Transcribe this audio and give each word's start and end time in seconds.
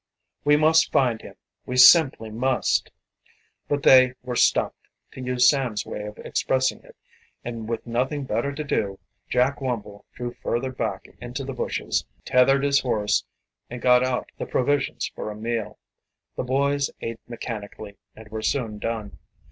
"We 0.43 0.57
must 0.57 0.91
find 0.91 1.21
him 1.21 1.35
we 1.67 1.77
simply 1.77 2.31
must." 2.31 2.89
But 3.67 3.83
they 3.83 4.13
were 4.23 4.35
"stumped," 4.35 4.87
to 5.11 5.21
use 5.21 5.47
Sam's 5.47 5.85
way 5.85 6.05
of 6.07 6.17
expressing 6.17 6.79
it, 6.83 6.95
and 7.45 7.69
with 7.69 7.85
nothing 7.85 8.23
better 8.23 8.51
to 8.51 8.63
do, 8.63 8.97
Jack 9.29 9.61
Wumble 9.61 10.05
drew 10.11 10.33
further 10.41 10.71
back 10.71 11.07
into 11.19 11.43
the 11.43 11.53
bushes, 11.53 12.03
tethered 12.25 12.63
his 12.63 12.79
horse 12.79 13.23
and 13.69 13.79
got 13.79 14.03
out 14.03 14.27
the 14.39 14.47
provisions 14.47 15.05
for 15.13 15.29
a 15.29 15.35
meal. 15.35 15.77
The 16.35 16.45
boys 16.45 16.89
ate 17.01 17.19
mechanically 17.27 17.97
and 18.15 18.27
were 18.29 18.41
soon 18.41 18.79
done. 18.79 19.19